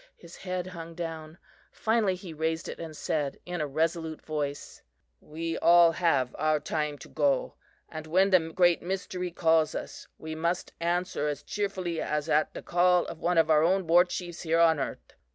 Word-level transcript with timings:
His 0.17 0.37
head 0.37 0.65
hung 0.65 0.95
down. 0.95 1.37
Finally 1.71 2.15
he 2.15 2.33
raised 2.33 2.67
it 2.67 2.79
and 2.79 2.97
said 2.97 3.37
in 3.45 3.61
a 3.61 3.67
resolute 3.67 4.25
voice: 4.25 4.81
"We 5.19 5.59
all 5.59 5.91
have 5.91 6.35
our 6.39 6.59
time 6.59 6.97
to 6.97 7.07
go, 7.07 7.53
and 7.87 8.07
when 8.07 8.31
the 8.31 8.49
Great 8.51 8.81
Mystery 8.81 9.29
calls 9.29 9.75
us 9.75 10.07
we 10.17 10.33
must 10.33 10.73
answer 10.79 11.27
as 11.27 11.43
cheerfully 11.43 12.01
as 12.01 12.29
at 12.29 12.55
the 12.55 12.63
call 12.63 13.05
of 13.05 13.19
one 13.19 13.37
of 13.37 13.51
our 13.51 13.61
own 13.61 13.85
war 13.85 14.03
chiefs 14.03 14.41
here 14.41 14.59
on 14.59 14.79
earth. 14.79 15.13